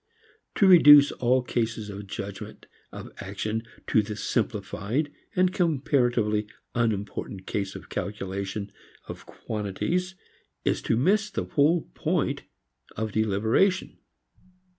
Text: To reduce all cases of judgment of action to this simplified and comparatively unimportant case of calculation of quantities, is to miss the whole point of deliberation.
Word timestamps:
To 0.55 0.65
reduce 0.65 1.11
all 1.11 1.43
cases 1.43 1.91
of 1.91 2.07
judgment 2.07 2.65
of 2.91 3.11
action 3.19 3.61
to 3.85 4.01
this 4.01 4.23
simplified 4.23 5.11
and 5.35 5.53
comparatively 5.53 6.47
unimportant 6.73 7.45
case 7.45 7.75
of 7.75 7.89
calculation 7.89 8.71
of 9.07 9.27
quantities, 9.27 10.15
is 10.65 10.81
to 10.81 10.97
miss 10.97 11.29
the 11.29 11.43
whole 11.45 11.83
point 11.93 12.41
of 12.97 13.11
deliberation. 13.11 13.99